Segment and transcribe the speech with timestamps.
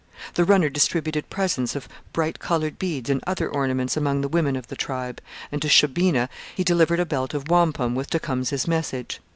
[0.33, 4.65] The runner distributed presents of bright coloured beads and other ornaments among the women of
[4.65, 9.19] the tribe, and to Shaubena he delivered a belt of wampum with Tecumseh's message.